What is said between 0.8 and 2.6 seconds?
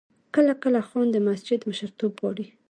خان د مسجد مشرتوب غواړي.